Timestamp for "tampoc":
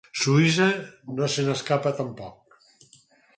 2.01-2.59